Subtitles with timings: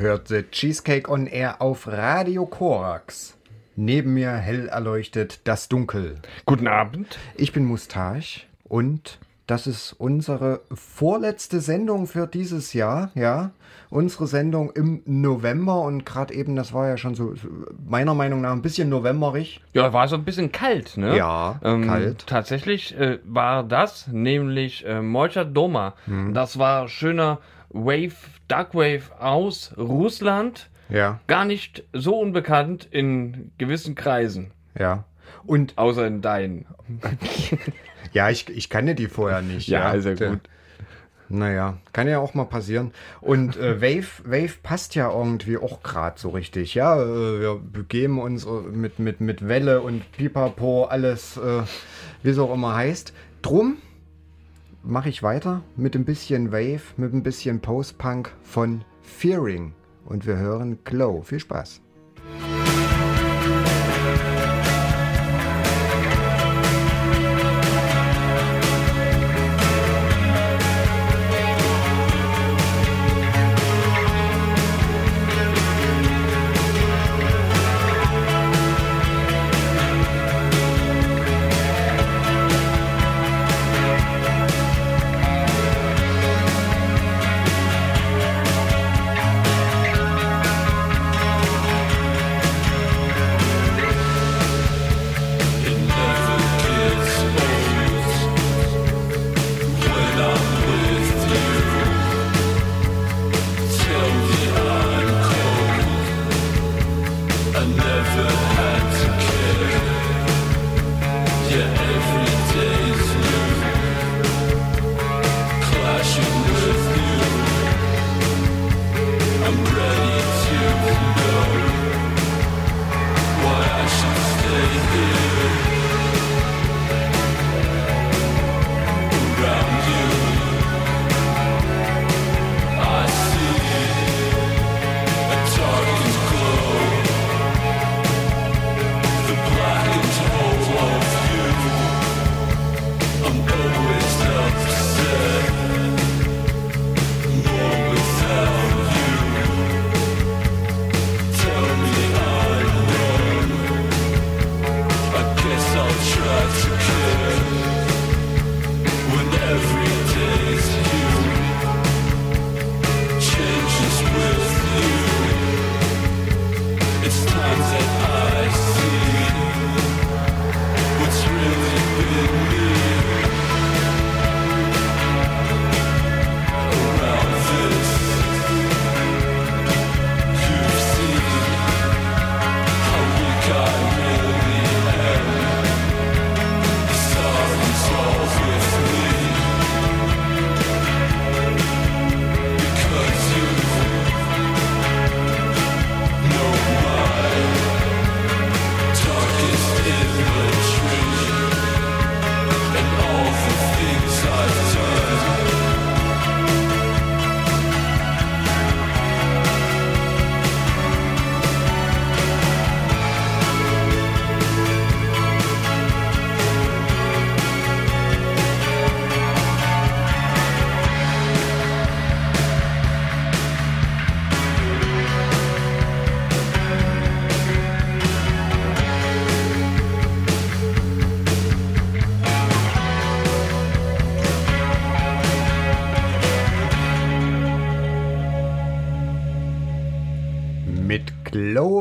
[0.00, 3.36] hört The Cheesecake on Air auf Radio Korax.
[3.76, 6.16] Neben mir hell erleuchtet das Dunkel.
[6.46, 7.18] Guten Abend.
[7.36, 13.50] Ich bin Mustache und das ist unsere vorletzte Sendung für dieses Jahr, ja.
[13.90, 17.34] Unsere Sendung im November und gerade eben, das war ja schon so
[17.84, 19.60] meiner Meinung nach ein bisschen novemberig.
[19.74, 21.16] Ja, war so ein bisschen kalt, ne?
[21.16, 22.26] Ja, ähm, kalt.
[22.26, 25.94] Tatsächlich äh, war das nämlich äh, Molcha Doma.
[26.06, 26.32] Hm.
[26.32, 27.38] Das war schöner
[27.70, 28.14] Wave,
[28.48, 30.68] Darkwave aus Russland.
[30.88, 31.20] Ja.
[31.26, 34.50] Gar nicht so unbekannt in gewissen Kreisen.
[34.78, 35.04] Ja.
[35.46, 36.66] Und außer in deinen.
[38.12, 39.68] ja, ich, ich kannte die vorher nicht.
[39.68, 40.10] Ja, ja.
[40.10, 40.40] ja gut.
[41.32, 42.90] Naja, kann ja auch mal passieren.
[43.20, 46.74] Und äh, Wave, Wave passt ja irgendwie auch gerade so richtig.
[46.74, 51.62] Ja, äh, wir begeben uns äh, mit, mit, mit Welle und Pipapo, alles, äh,
[52.24, 53.14] wie es auch immer heißt.
[53.42, 53.76] Drum
[54.82, 59.74] mache ich weiter mit ein bisschen Wave, mit ein bisschen Post-Punk von Fearing.
[60.04, 61.22] Und wir hören Glow.
[61.22, 61.82] Viel Spaß.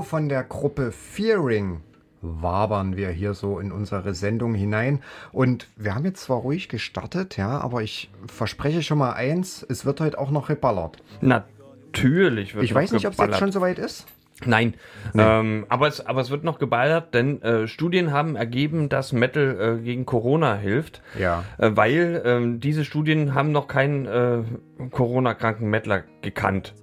[0.09, 1.81] Von der Gruppe Fearing
[2.23, 5.03] wabern wir hier so in unsere Sendung hinein.
[5.31, 9.85] Und wir haben jetzt zwar ruhig gestartet, ja, aber ich verspreche schon mal eins, es
[9.85, 10.97] wird heute auch noch geballert.
[11.21, 14.07] Natürlich wird Ich weiß nicht, ob es jetzt schon soweit ist.
[14.45, 14.73] Nein,
[15.13, 15.21] nee.
[15.21, 19.77] ähm, aber, es, aber es wird noch geballert, denn äh, Studien haben ergeben, dass Metal
[19.79, 21.03] äh, gegen Corona hilft.
[21.19, 21.43] Ja.
[21.59, 24.41] Äh, weil ähm, diese Studien haben noch keinen äh,
[24.89, 26.73] Corona-kranken Metaler gekannt.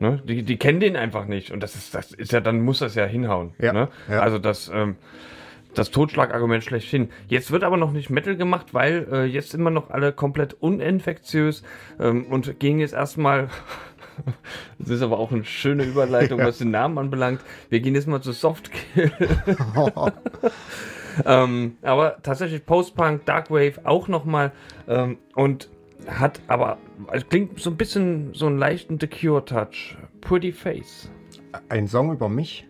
[0.00, 0.22] Ne?
[0.24, 1.50] Die, die kennen den einfach nicht.
[1.50, 3.52] Und das ist, das ist ja, dann muss das ja hinhauen.
[3.58, 3.88] Ja, ne?
[4.08, 4.20] ja.
[4.20, 4.96] Also das, ähm,
[5.74, 7.10] das Totschlagargument schlechthin.
[7.28, 11.62] Jetzt wird aber noch nicht Metal gemacht, weil äh, jetzt immer noch alle komplett uninfektiös
[12.00, 13.48] ähm, und gehen jetzt erstmal.
[14.78, 16.46] das ist aber auch eine schöne Überleitung, ja.
[16.46, 17.42] was den Namen anbelangt.
[17.68, 19.12] Wir gehen jetzt mal zu Softkill.
[21.26, 24.52] ähm, aber tatsächlich Post-Punk, Darkwave auch nochmal.
[24.88, 25.68] Ähm, und
[26.06, 26.78] hat aber,
[27.12, 29.96] es klingt so ein bisschen so einen leichten The Cure-Touch.
[30.20, 31.10] Pretty Face.
[31.68, 32.66] Ein Song über mich?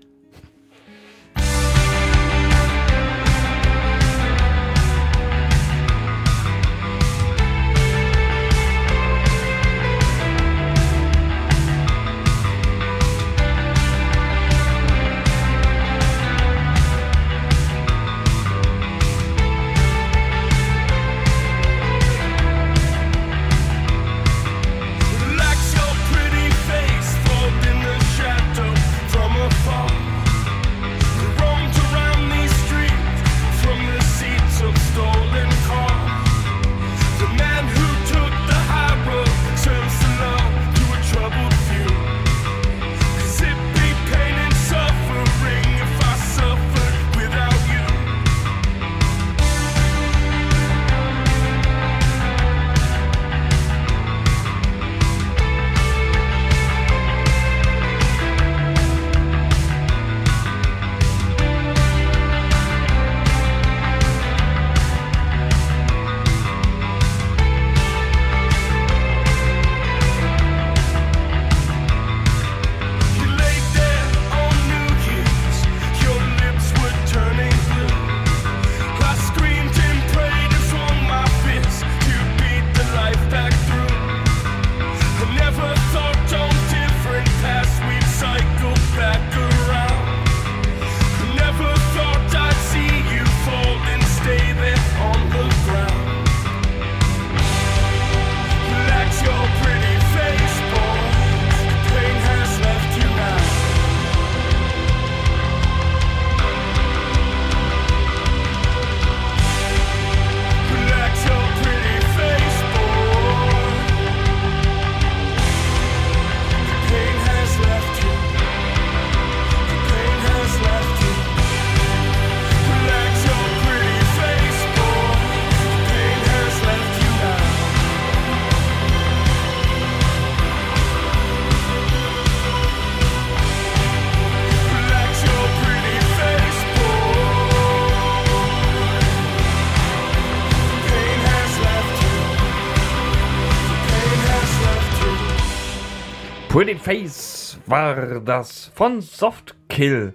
[146.61, 150.13] Pretty Face war das von Softkill.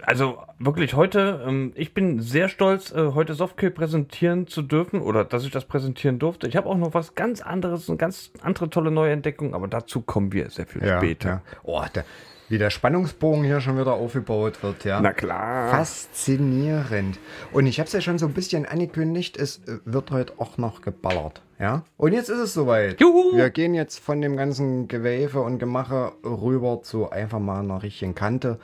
[0.00, 5.24] Also wirklich heute, ähm, ich bin sehr stolz, äh, heute Softkill präsentieren zu dürfen oder
[5.24, 6.46] dass ich das präsentieren durfte.
[6.46, 10.02] Ich habe auch noch was ganz anderes, eine ganz andere tolle neue Entdeckung, aber dazu
[10.02, 11.28] kommen wir sehr viel später.
[11.28, 11.42] Ja.
[11.64, 12.04] Oh, der,
[12.48, 15.00] wie der Spannungsbogen hier schon wieder aufgebaut wird, ja.
[15.00, 15.70] Na klar.
[15.70, 17.18] Faszinierend.
[17.52, 20.58] Und ich habe es ja schon so ein bisschen angekündigt, es äh, wird heute auch
[20.58, 21.84] noch geballert, ja.
[21.96, 23.00] Und jetzt ist es soweit.
[23.00, 23.36] Juhu.
[23.36, 28.14] Wir gehen jetzt von dem ganzen Gewäfe und Gemache rüber zu einfach mal einer richtigen
[28.14, 28.58] Kante.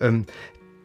[0.00, 0.26] Ähm,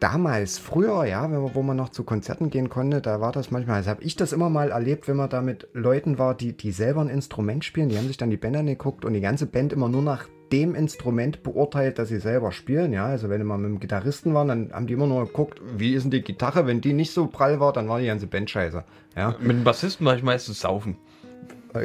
[0.00, 3.90] damals, früher, ja, wo man noch zu Konzerten gehen konnte, da war das manchmal, also
[3.90, 7.00] habe ich das immer mal erlebt, wenn man da mit Leuten war, die, die selber
[7.00, 9.88] ein Instrument spielen, die haben sich dann die Band angeguckt und die ganze Band immer
[9.88, 13.70] nur nach dem Instrument beurteilt, das sie selber spielen, ja, also wenn die mal mit
[13.70, 16.80] dem Gitarristen waren, dann haben die immer nur geguckt, wie ist denn die Gitarre, wenn
[16.80, 18.84] die nicht so prall war, dann war die ganze Band scheiße,
[19.16, 19.34] ja.
[19.40, 20.96] Mit dem Bassisten war ich meistens saufen.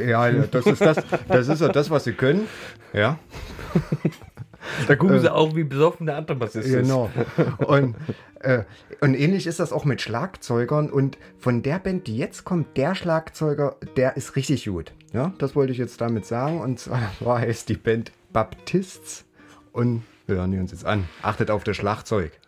[0.08, 2.48] Ja, das ist das, das ist ja das, was sie können,
[2.94, 3.20] ja.
[4.88, 6.74] Da gucken sie auch, wie besoffen der andere Bassist ist.
[6.74, 7.10] Genau.
[7.58, 7.96] Und,
[8.40, 8.64] äh,
[9.00, 10.90] und ähnlich ist das auch mit Schlagzeugern.
[10.90, 14.94] Und von der Band, die jetzt kommt, der Schlagzeuger, der ist richtig gut.
[15.14, 16.62] Ja, das wollte ich jetzt damit sagen.
[16.62, 19.26] Und zwar heißt die Band Baptists.
[19.72, 21.08] Und hören die uns jetzt an.
[21.22, 22.41] Achtet auf das Schlagzeug.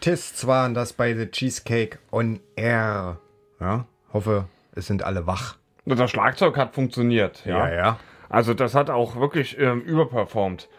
[0.00, 3.18] Baptists waren das bei The Cheesecake on Air.
[3.60, 5.58] Ja, hoffe, es sind alle wach.
[5.84, 7.68] Das Schlagzeug hat funktioniert, ja.
[7.68, 7.98] Ja, ja.
[8.30, 10.70] Also das hat auch wirklich ähm, überperformt.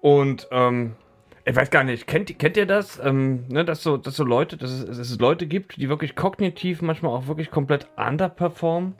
[0.00, 0.94] Und ähm,
[1.44, 3.00] ich weiß gar nicht, kennt, kennt ihr das?
[3.02, 6.14] Ähm, ne, dass, so, dass so Leute, dass es, dass es Leute gibt, die wirklich
[6.14, 8.94] kognitiv manchmal auch wirklich komplett underperformen?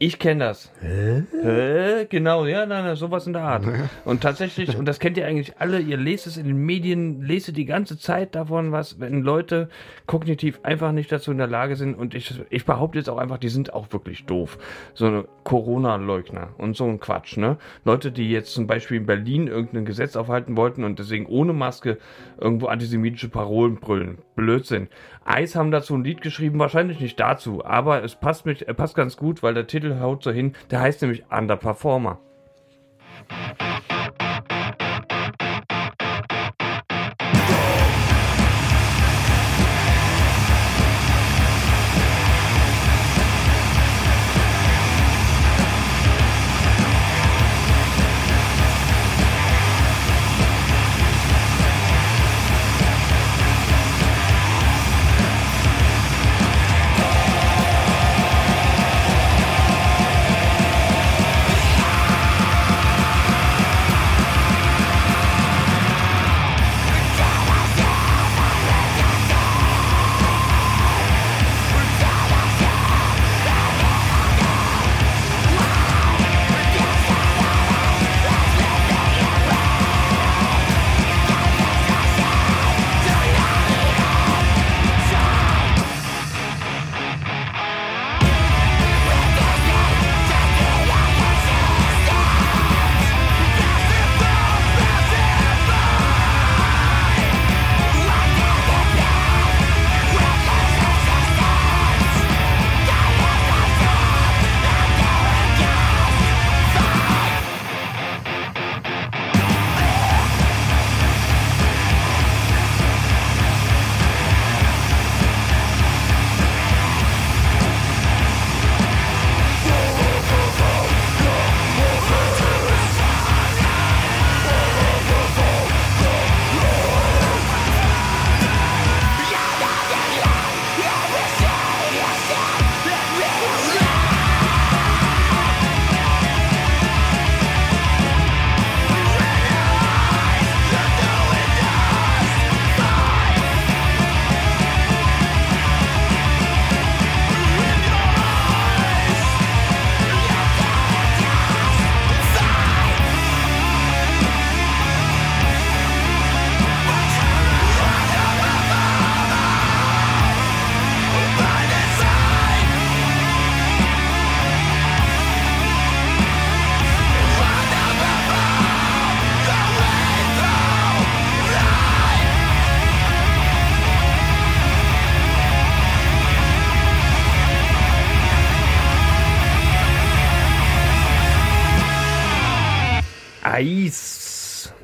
[0.00, 0.70] Ich kenne das.
[0.80, 2.06] Hä?
[2.08, 3.64] Genau, ja, nein, nein, sowas in der Art.
[4.04, 7.56] Und tatsächlich, und das kennt ihr eigentlich alle, ihr lest es in den Medien, lest
[7.56, 9.68] die ganze Zeit davon, was, wenn Leute
[10.06, 11.96] kognitiv einfach nicht dazu in der Lage sind.
[11.96, 14.58] Und ich, ich behaupte jetzt auch einfach, die sind auch wirklich doof.
[14.94, 17.56] So eine Corona-Leugner und so ein Quatsch, ne?
[17.84, 21.98] Leute, die jetzt zum Beispiel in Berlin irgendein Gesetz aufhalten wollten und deswegen ohne Maske
[22.40, 24.18] irgendwo antisemitische Parolen brüllen.
[24.36, 24.88] Blödsinn.
[25.24, 28.94] Eis haben dazu ein Lied geschrieben, wahrscheinlich nicht dazu, aber es passt, mich, äh, passt
[28.94, 30.54] ganz gut, weil der Titel haut so hin.
[30.70, 32.18] Der heißt nämlich Underperformer.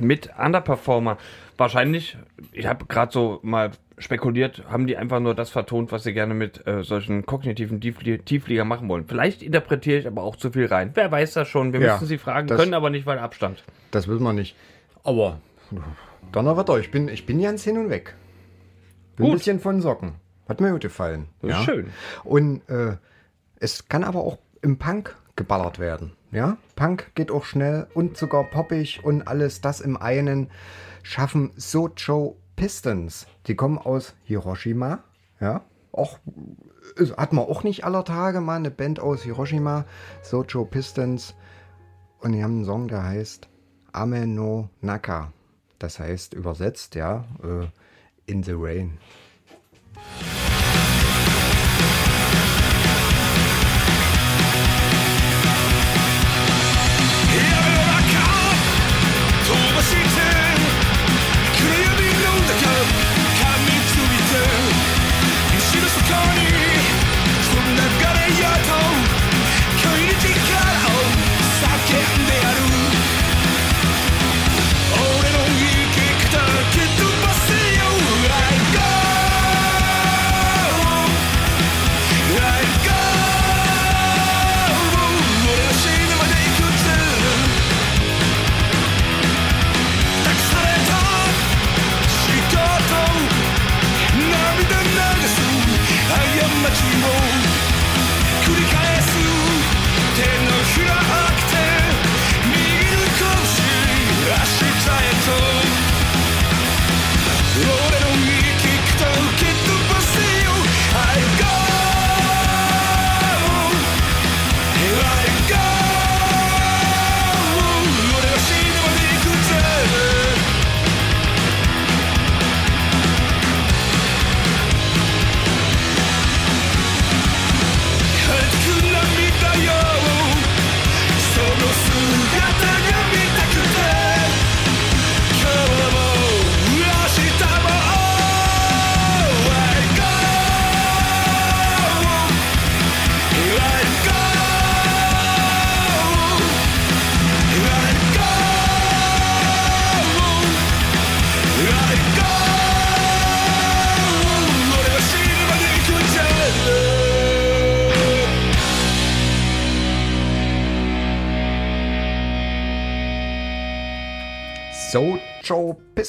[0.07, 1.19] Mit Underperformer.
[1.57, 2.17] Wahrscheinlich,
[2.53, 6.35] ich habe gerade so mal spekuliert, haben die einfach nur das vertont, was sie gerne
[6.35, 9.07] mit äh, solchen kognitiven Tiefli Tieflieger machen wollen.
[9.07, 10.91] Vielleicht interpretiere ich aber auch zu viel rein.
[10.95, 11.73] Wer weiß das schon?
[11.73, 13.63] Wir Ja, müssen sie fragen, das- können aber nicht, weil Abstand.
[13.93, 14.57] Das will man nicht.
[15.05, 15.41] Aber
[16.33, 18.15] Donnerwetter, ich bin, ich bin ganz hin und weg.
[19.17, 20.15] Bin ein bisschen von Socken.
[20.49, 21.29] Hat mir gut gefallen.
[21.43, 21.91] Ist schön.
[22.25, 22.97] Und äh,
[23.61, 26.13] es kann aber auch im Punk geballert werden.
[26.35, 30.51] Ja, Punk geht auch schnell und sogar poppig und alles das im einen
[31.05, 33.29] schaffen Socho Pistons.
[33.47, 35.05] Die kommen aus Hiroshima.
[35.39, 36.19] Ja, auch
[37.17, 39.85] hat man auch nicht aller Tage mal eine Band aus Hiroshima,
[40.23, 41.37] Socho Pistons.
[42.19, 43.49] Und die haben einen Song, der heißt
[43.93, 45.33] Ame no Naka.
[45.79, 47.67] Das heißt übersetzt, ja, äh,
[48.27, 48.99] In the Rain.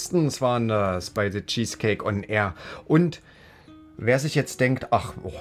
[0.06, 2.54] Pistons waren das bei The Cheesecake on Air.
[2.86, 3.24] Und
[3.98, 5.32] wer sich jetzt denkt, ach, oh,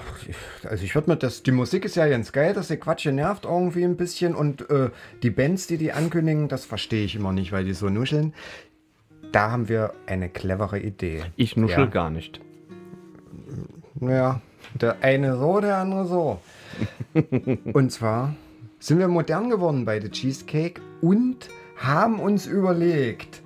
[0.67, 3.45] also ich würde mir das, die Musik ist ja ganz geil, dass die Quatsche nervt
[3.45, 4.89] irgendwie ein bisschen und äh,
[5.21, 8.33] die Bands, die die ankündigen, das verstehe ich immer nicht, weil die so nuscheln.
[9.31, 11.25] Da haben wir eine clevere Idee.
[11.35, 11.85] Ich nuschel Ja.
[11.85, 12.41] gar nicht.
[14.01, 14.41] Ja,
[14.73, 16.41] der eine so, der andere so.
[17.71, 18.33] und zwar
[18.79, 23.43] sind wir modern geworden bei The Cheesecake und haben uns überlegt,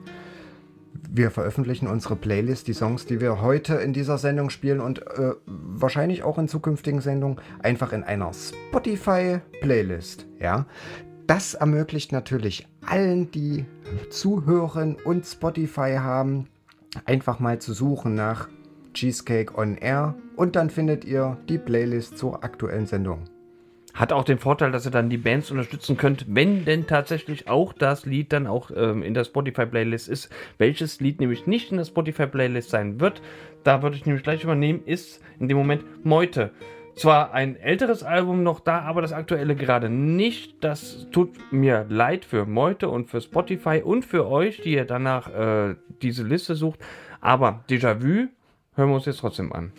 [1.11, 5.33] wir veröffentlichen unsere Playlist, die Songs, die wir heute in dieser Sendung spielen und äh,
[5.45, 10.27] wahrscheinlich auch in zukünftigen Sendungen, einfach in einer Spotify-Playlist.
[10.39, 10.65] Ja,
[11.27, 13.65] das ermöglicht natürlich allen, die
[14.09, 16.47] zuhören und Spotify haben,
[17.05, 18.47] einfach mal zu suchen nach
[18.93, 23.25] Cheesecake on Air und dann findet ihr die Playlist zur aktuellen Sendung.
[23.93, 27.73] Hat auch den Vorteil, dass ihr dann die Bands unterstützen könnt, wenn denn tatsächlich auch
[27.73, 30.29] das Lied dann auch ähm, in der Spotify-Playlist ist.
[30.57, 33.21] Welches Lied nämlich nicht in der Spotify-Playlist sein wird,
[33.63, 36.51] da würde ich nämlich gleich übernehmen, ist in dem Moment Meute.
[36.95, 40.63] Zwar ein älteres Album noch da, aber das aktuelle gerade nicht.
[40.63, 45.29] Das tut mir leid für Meute und für Spotify und für euch, die ihr danach
[45.29, 46.79] äh, diese Liste sucht.
[47.21, 48.27] Aber Déjà-vu
[48.75, 49.71] hören wir uns jetzt trotzdem an.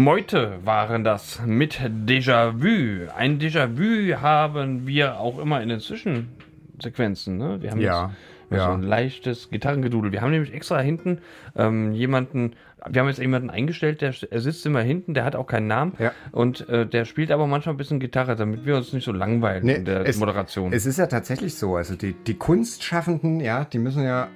[0.00, 3.10] Meute waren das mit Déjà-vu.
[3.14, 7.36] Ein Déjà-vu haben wir auch immer in den Zwischensequenzen.
[7.36, 7.58] Ne?
[7.60, 8.10] Wir haben Ja,
[8.50, 8.66] jetzt ja.
[8.66, 10.10] so ein leichtes Gitarrengedudel.
[10.10, 11.18] Wir haben nämlich extra hinten
[11.54, 12.54] ähm, jemanden,
[12.88, 15.92] wir haben jetzt jemanden eingestellt, der er sitzt immer hinten, der hat auch keinen Namen
[15.98, 16.12] Ja.
[16.32, 19.66] und äh, der spielt aber manchmal ein bisschen Gitarre, damit wir uns nicht so langweilen
[19.66, 20.72] Nee, in der es, Moderation.
[20.72, 21.76] Es ist ja tatsächlich so.
[21.76, 24.28] Also die, die Kunstschaffenden, ja, die müssen ja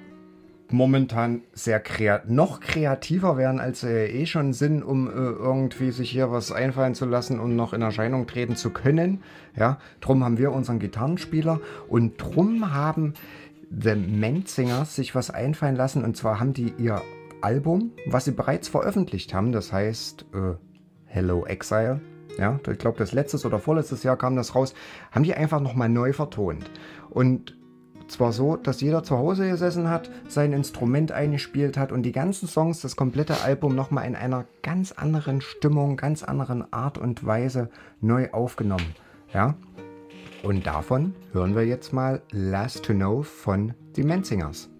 [0.71, 6.09] momentan sehr kreat noch kreativer werden, als sie eh schon sind, um äh, irgendwie sich
[6.09, 9.21] hier was einfallen zu lassen und noch in Erscheinung treten zu können.
[9.55, 13.13] Ja, drum haben wir unseren Gitarrenspieler und drum haben
[13.69, 16.03] The Menzingers sich was einfallen lassen.
[16.03, 17.01] Und zwar haben die ihr
[17.41, 20.55] Album, was sie bereits veröffentlicht haben, das heißt äh,
[21.05, 22.01] Hello Exile.
[22.37, 24.73] Ja, ich glaube, das letztes oder vorletztes Jahr kam das raus,
[25.11, 26.69] haben die einfach nochmal neu vertont.
[27.09, 27.55] Und
[28.07, 32.47] zwar so, dass jeder zu Hause gesessen hat, sein Instrument eingespielt hat und die ganzen
[32.47, 37.69] Songs, das komplette Album nochmal in einer ganz anderen Stimmung, ganz anderen Art und Weise
[38.01, 38.95] neu aufgenommen.
[39.33, 39.55] Ja,
[40.43, 44.74] und davon hören wir jetzt mal Last to Know von The Menzingers.「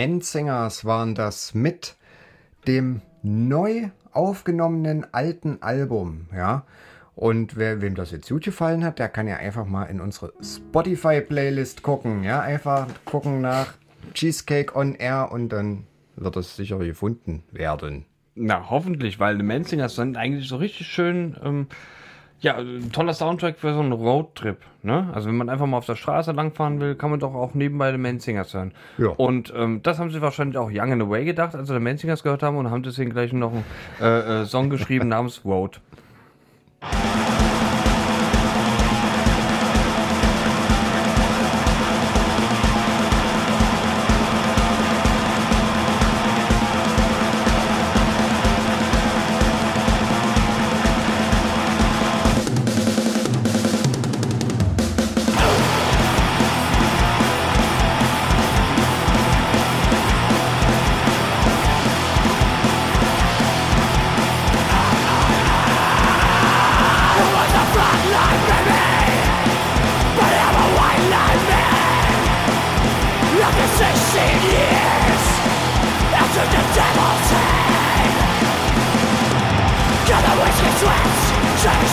[0.00, 1.94] Menzingers waren das mit
[2.66, 6.64] dem neu aufgenommenen alten Album, ja.
[7.14, 10.32] Und wer, wem das jetzt gut gefallen hat, der kann ja einfach mal in unsere
[10.42, 12.40] Spotify-Playlist gucken, ja.
[12.40, 13.74] Einfach gucken nach
[14.14, 15.84] Cheesecake on Air und dann
[16.16, 18.06] wird es sicher gefunden werden.
[18.34, 21.36] Na, hoffentlich, weil die Menzingers sind eigentlich so richtig schön.
[21.44, 21.66] Ähm,
[22.40, 24.58] ja, ein toller Soundtrack für so einen Roadtrip.
[24.82, 25.10] Ne?
[25.12, 27.92] Also wenn man einfach mal auf der Straße langfahren will, kann man doch auch nebenbei
[27.92, 28.72] die Menzingers hören.
[28.96, 29.08] Ja.
[29.08, 32.22] Und ähm, das haben sie wahrscheinlich auch Young and Away gedacht, als sie die Menzingers
[32.22, 33.64] gehört haben und haben deswegen gleich noch einen
[34.00, 35.80] äh, äh, Song geschrieben namens Road.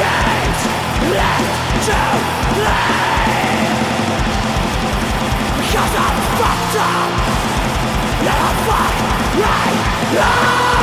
[0.00, 0.62] games
[1.12, 1.98] left to
[2.56, 3.60] play
[5.60, 7.12] Because I'm fucked up.
[8.20, 9.00] And I'm fucked
[9.44, 9.78] right
[10.14, 10.79] now.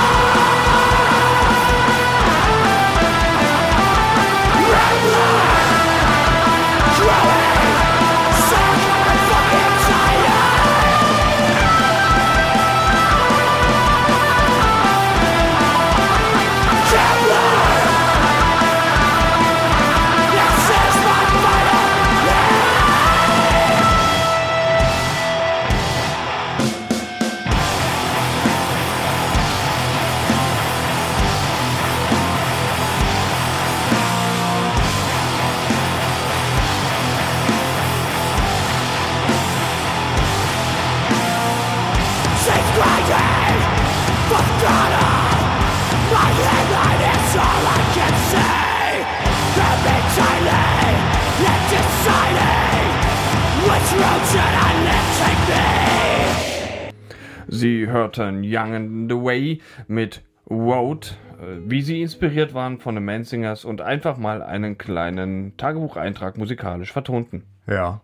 [57.49, 63.05] Sie hörten Young and the Way mit Road, äh, wie sie inspiriert waren von den
[63.05, 67.43] Mansingers und einfach mal einen kleinen Tagebucheintrag musikalisch vertonten.
[67.65, 68.01] Ja.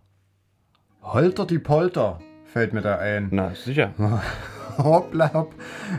[1.01, 3.27] Holter die Polter fällt mir da ein.
[3.31, 3.93] Na, sicher.
[4.77, 5.53] Hoppla hopp.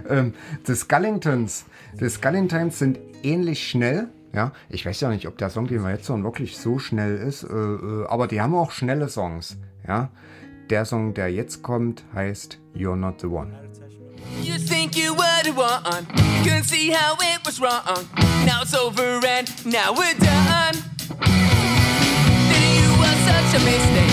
[0.09, 0.35] Ähm,
[0.67, 1.67] die Scullingtons.
[2.01, 4.09] Die Scullingtons sind ähnlich schnell.
[4.33, 7.17] Ja, ich weiß ja nicht, ob der Song, den wir jetzt hören, wirklich so schnell
[7.19, 9.59] ist, äh, äh, aber die haben auch schnelle Songs.
[9.87, 10.09] Ja,
[10.71, 13.53] der Song, der jetzt kommt, heißt You're Not the One.
[14.43, 16.07] You think you were the one,
[16.43, 18.09] couldn't see how it was wrong.
[18.47, 20.75] Now it's over and now we're done.
[22.51, 24.04] Thinking you were such a mistake,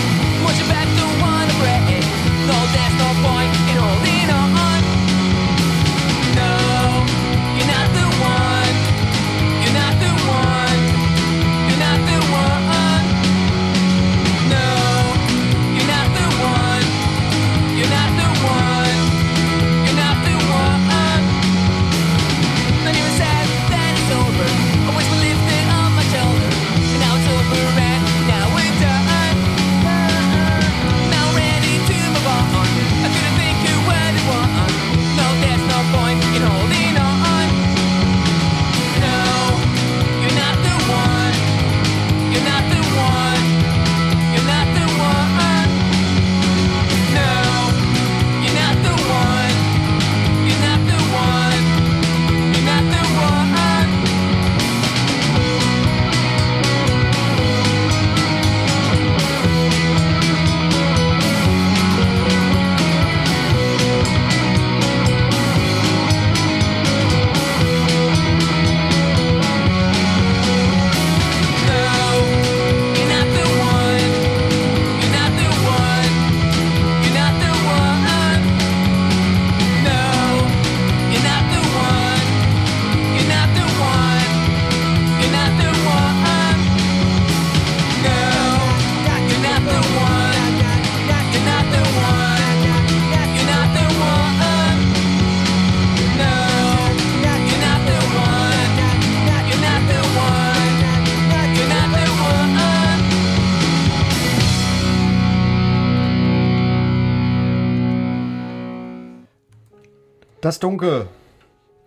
[110.42, 111.06] Das Dunkel.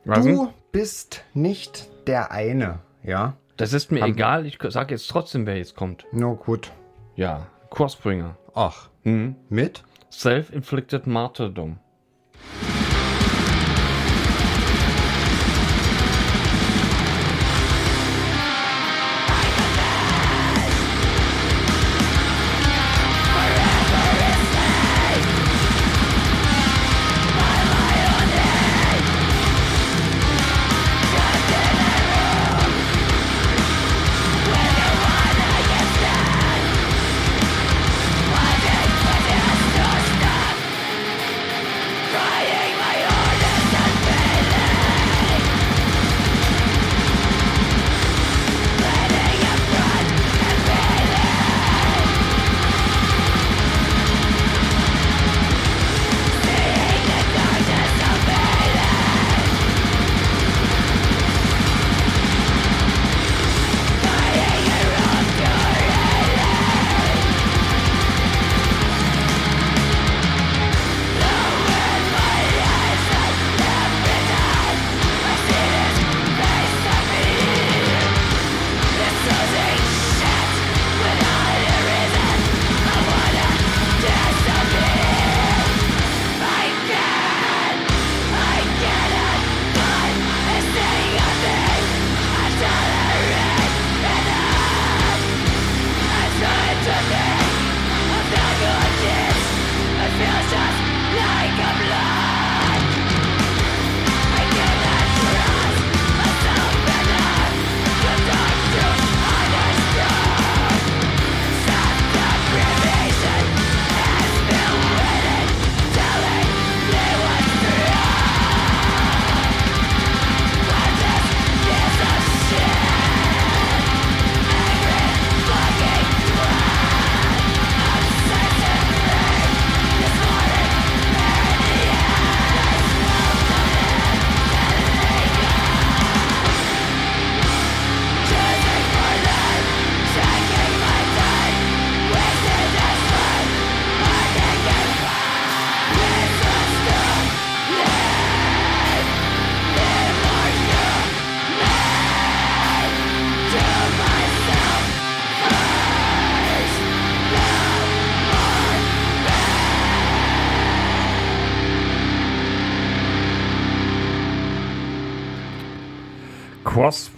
[0.06, 0.54] Was Du denn?
[0.72, 3.34] bist nicht der eine, ja?
[3.58, 6.06] Das ist mir egal, ich sag jetzt trotzdem, wer jetzt kommt.
[6.14, 6.72] No gut.
[7.18, 8.38] Ja, Crossbringer.
[8.54, 8.88] Ach.
[9.04, 9.36] Mhm.
[9.50, 9.84] Mit?
[10.10, 11.80] Self-inflicted martyrdom.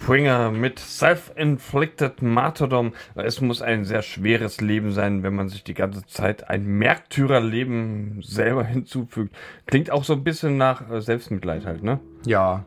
[0.08, 2.94] Crossbringer mit Self-Inflicted Martyrdom.
[3.14, 8.22] Es muss ein sehr schweres Leben sein, wenn man sich die ganze Zeit ein Märtyrerleben
[8.24, 9.36] selber hinzufügt.
[9.66, 12.00] Klingt auch so ein bisschen nach äh, Selbstmitleid halt, ne?
[12.24, 12.64] Ja.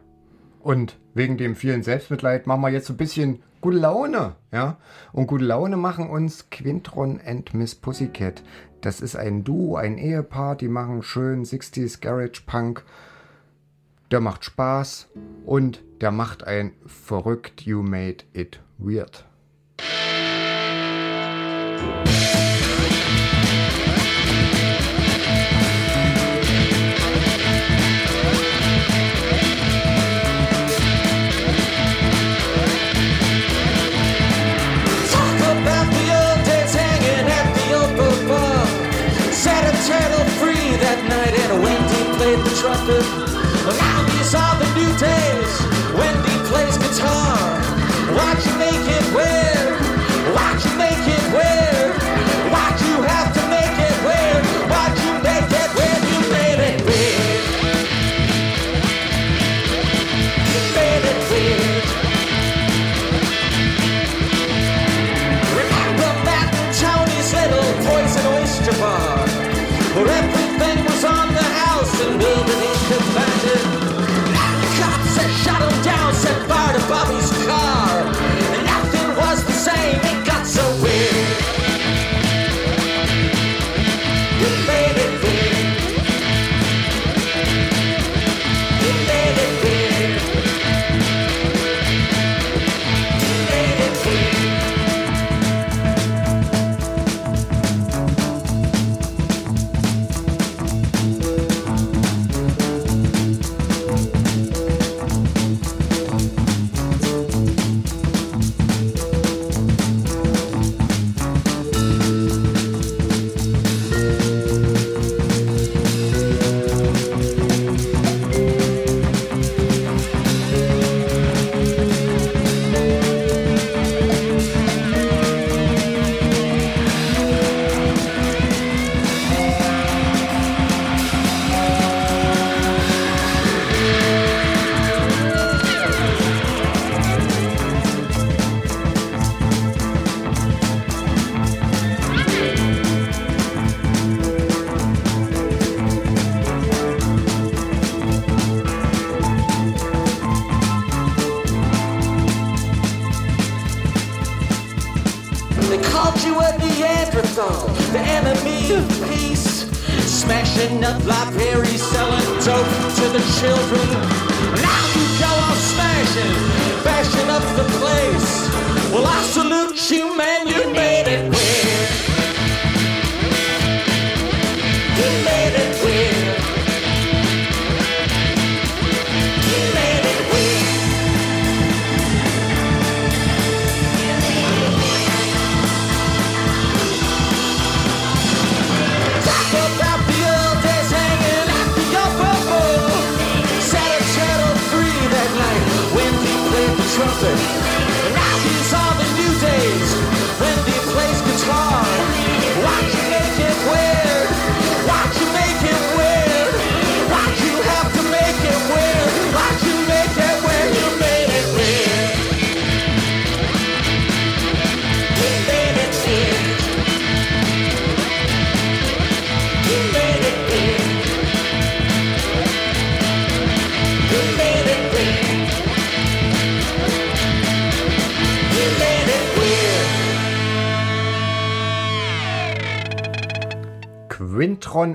[0.60, 4.78] Und wegen dem vielen Selbstmitleid machen wir jetzt so ein bisschen gute Laune, ja?
[5.12, 8.44] Und gute Laune machen uns Quintron and Miss Pussycat.
[8.82, 12.86] Das ist ein Duo, ein Ehepaar, die machen schön 60s Garage Punk.
[14.12, 15.10] Der macht Spaß
[15.44, 19.26] und der macht ein verrückt You Made It Weird.
[46.92, 47.61] Guitar.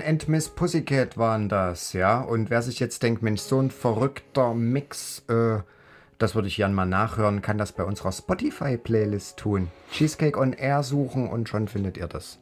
[0.07, 2.21] And Miss Pussycat waren das, ja.
[2.21, 5.59] Und wer sich jetzt denkt, Mensch, so ein verrückter Mix, äh,
[6.17, 9.67] das würde ich gern mal nachhören, kann das bei unserer Spotify-Playlist tun.
[9.91, 12.39] Cheesecake on Air suchen und schon findet ihr das.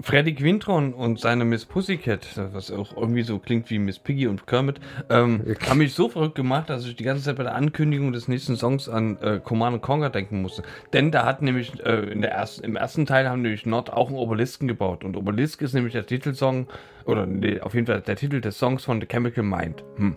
[0.00, 4.46] Freddy Quintron und seine Miss Pussycat, was auch irgendwie so klingt wie Miss Piggy und
[4.46, 4.80] Kermit,
[5.10, 8.26] ähm, haben mich so verrückt gemacht, dass ich die ganze Zeit bei der Ankündigung des
[8.26, 10.62] nächsten Songs an äh, Command Conquer denken musste.
[10.92, 14.08] Denn da hat nämlich äh, in der ersten, im ersten Teil haben nämlich Nord auch
[14.08, 15.04] einen Obelisken gebaut.
[15.04, 16.66] Und Obelisk ist nämlich der Titelsong,
[17.04, 19.84] oder nee, auf jeden Fall der Titel des Songs von The Chemical Mind.
[19.96, 20.16] Hm.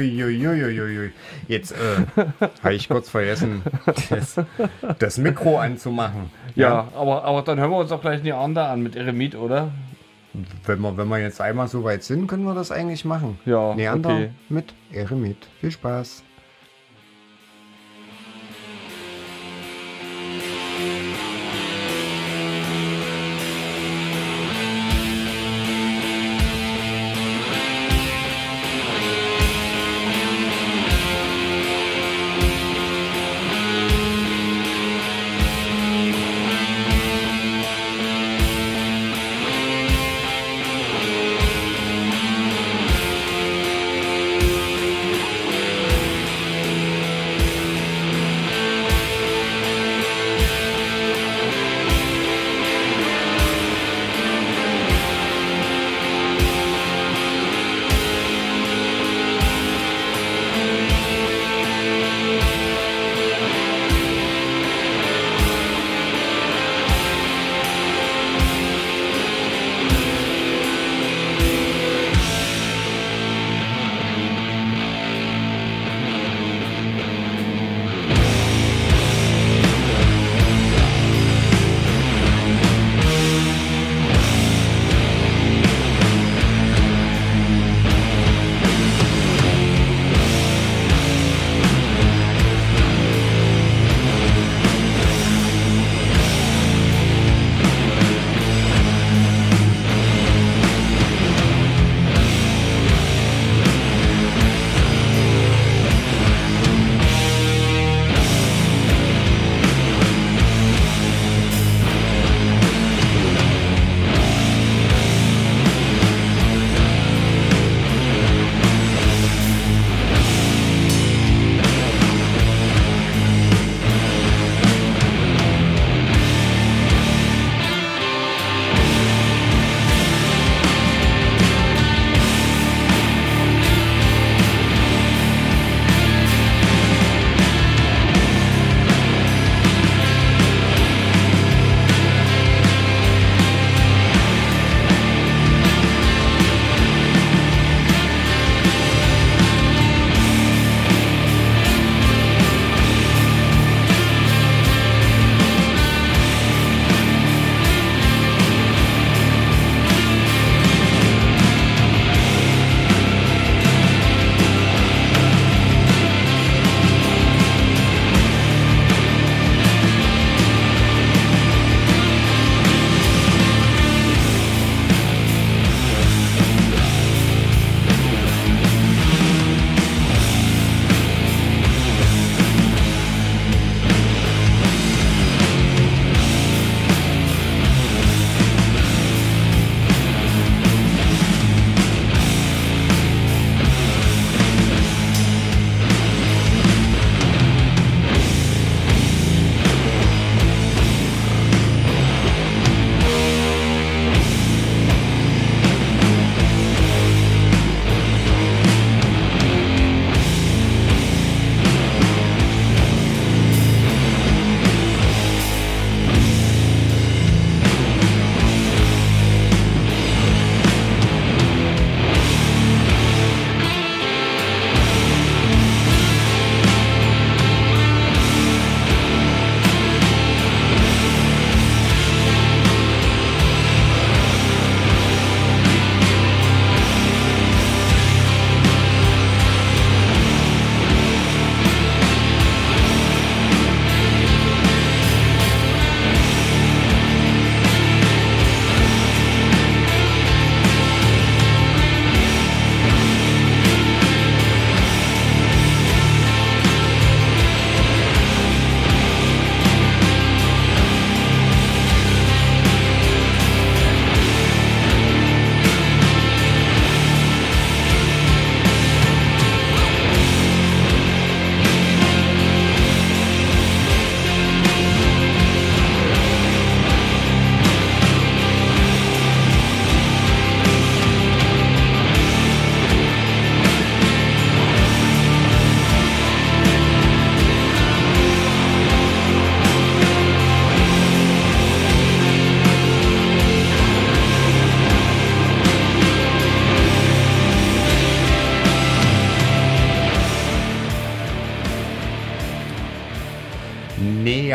[0.00, 1.12] Juiuiuiuiui.
[1.48, 2.24] Jetzt äh,
[2.62, 3.62] habe ich kurz vergessen,
[4.08, 4.40] das,
[4.98, 6.30] das Mikro anzumachen.
[6.54, 9.70] Ja, aber, aber dann hören wir uns auch gleich Neander an mit Eremit, oder?
[10.64, 13.38] Wenn wir, wenn wir jetzt einmal so weit sind, können wir das eigentlich machen.
[13.44, 14.30] Ja, Neander okay.
[14.48, 15.36] mit Eremit.
[15.60, 16.22] Viel Spaß.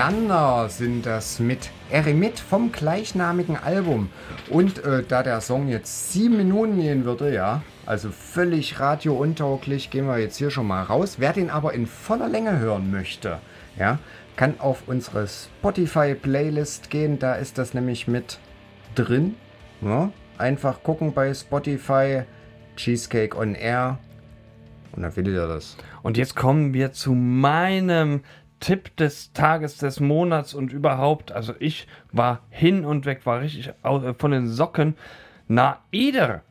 [0.07, 4.09] Neander sind das mit Eremit vom gleichnamigen Album.
[4.49, 10.07] Und äh, da der Song jetzt sieben Minuten gehen würde, ja, also völlig radiountauglich, gehen
[10.07, 11.15] wir jetzt hier schon mal raus.
[11.17, 13.39] Wer den aber in voller Länge hören möchte,
[13.77, 13.99] ja,
[14.37, 17.19] kann auf unsere Spotify-Playlist gehen.
[17.19, 18.39] Da ist das nämlich mit
[18.95, 19.35] drin.
[19.81, 20.13] Ja.
[20.37, 22.21] Einfach gucken bei Spotify,
[22.77, 23.99] Cheesecake on Air.
[24.93, 25.75] Und dann findet ihr das.
[26.01, 28.21] Und jetzt kommen wir zu meinem
[28.59, 31.31] Tipp des Tages, des Monats und überhaupt.
[31.31, 34.95] Also ich war hin und weg, war richtig äh, von den Socken.
[35.47, 36.41] Naeder,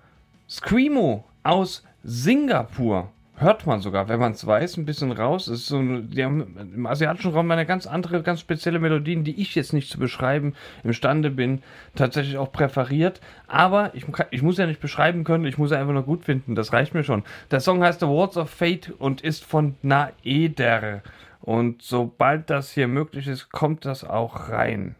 [0.48, 3.10] Screamo aus Singapur.
[3.38, 5.46] Hört man sogar, wenn man es weiß, ein bisschen raus.
[5.48, 9.54] Ist so, die haben im asiatischen Raum eine ganz andere, ganz spezielle Melodien, die ich
[9.54, 10.54] jetzt nicht zu beschreiben
[10.84, 11.62] imstande bin,
[11.94, 13.20] tatsächlich auch präferiert.
[13.46, 16.54] Aber ich, ich muss ja nicht beschreiben können, ich muss ja einfach nur gut finden.
[16.54, 17.24] Das reicht mir schon.
[17.50, 21.02] Der Song heißt The Words of Fate und ist von Naeder.
[21.46, 24.96] Und sobald das hier möglich ist, kommt das auch rein.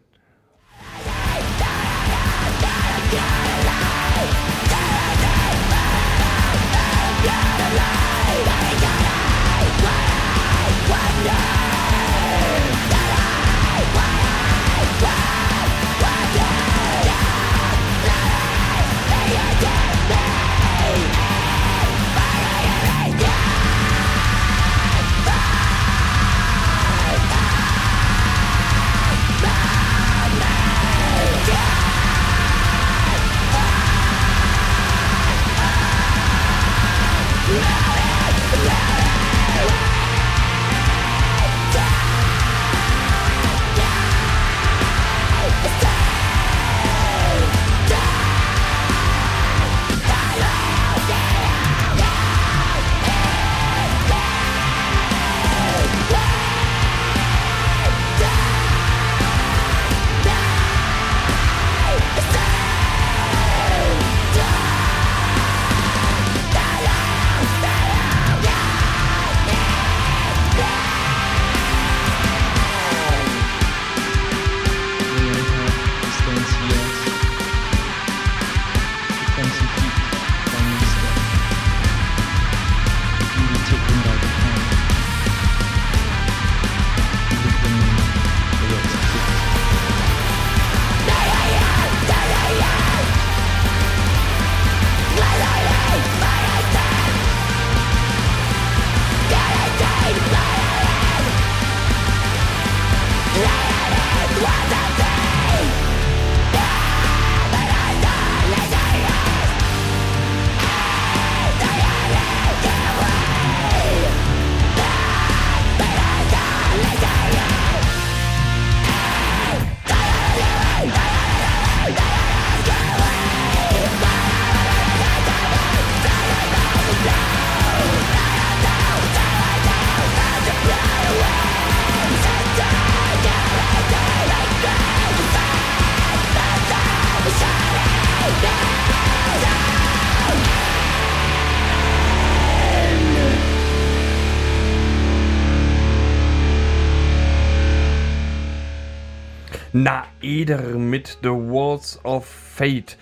[149.83, 152.97] Naeder mit The Walls of Fate.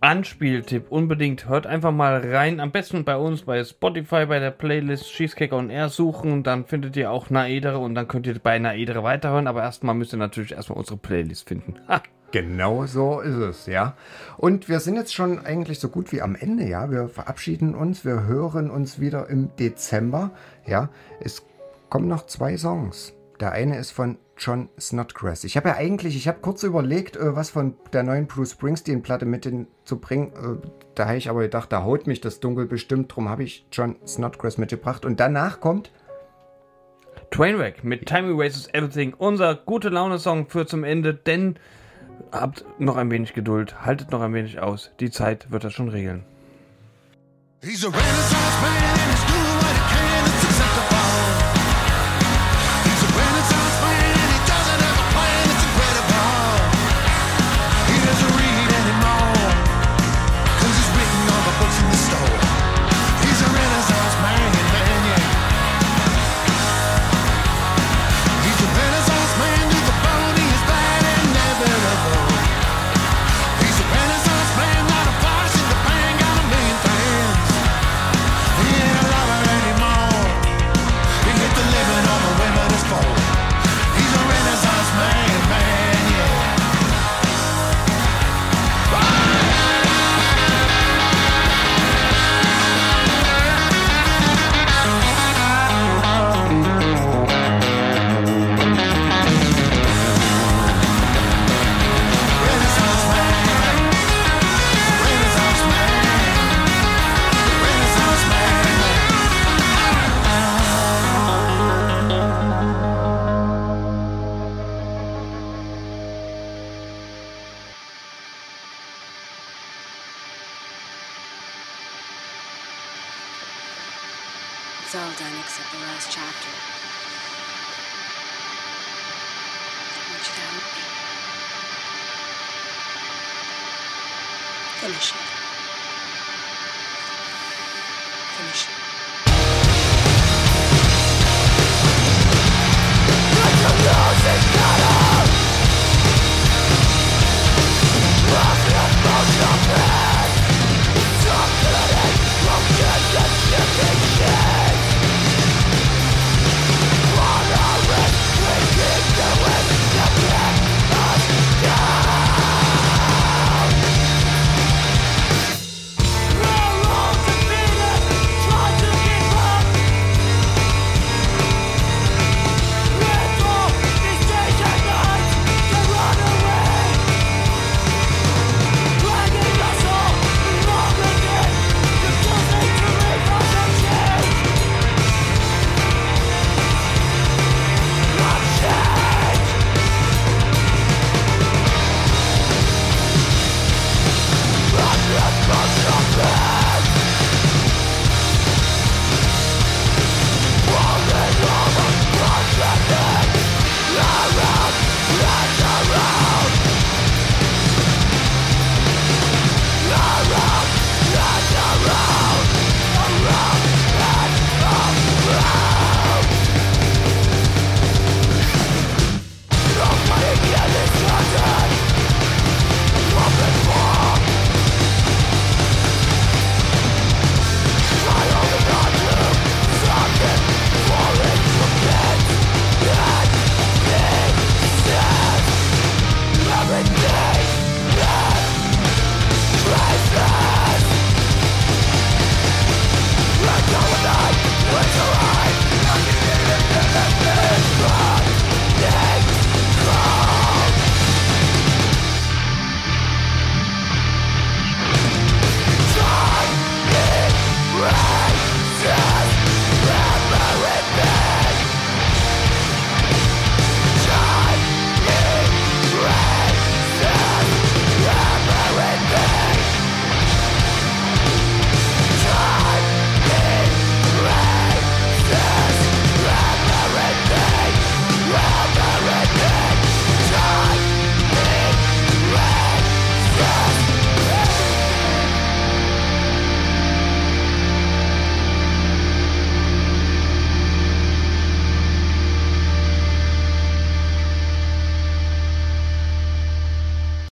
[0.00, 1.50] Anspieltipp unbedingt.
[1.50, 2.60] Hört einfach mal rein.
[2.60, 6.42] Am besten bei uns bei Spotify bei der Playlist Cheesecake on Air suchen.
[6.42, 9.46] Dann findet ihr auch Naedere und dann könnt ihr bei Naedere weiterhören.
[9.46, 11.74] Aber erstmal müsst ihr natürlich erstmal unsere Playlist finden.
[11.88, 12.00] Ha.
[12.32, 13.94] Genau so ist es, ja.
[14.38, 16.90] Und wir sind jetzt schon eigentlich so gut wie am Ende, ja.
[16.90, 20.30] Wir verabschieden uns, wir hören uns wieder im Dezember,
[20.64, 20.88] ja.
[21.20, 21.44] Es
[21.90, 23.12] kommen noch zwei Songs.
[23.40, 25.44] Der eine ist von John Snodgrass.
[25.44, 29.26] Ich habe ja eigentlich, ich habe kurz überlegt, äh, was von der neuen Bruce Springsteen-Platte
[29.26, 30.32] mit in, zu bringen.
[30.32, 33.14] Äh, Da habe ich aber gedacht, da haut mich das Dunkel bestimmt.
[33.14, 35.04] Drum habe ich John Snodgrass mitgebracht.
[35.04, 35.90] Und danach kommt
[37.30, 39.14] Trainwreck mit Time Erases Everything.
[39.14, 41.14] Unser gute Laune-Song für zum Ende.
[41.14, 41.56] Denn
[42.30, 43.84] habt noch ein wenig Geduld.
[43.84, 44.90] Haltet noch ein wenig aus.
[45.00, 46.24] Die Zeit wird das schon regeln.
[47.62, 50.33] He's a renaissance man and he's doing what he can,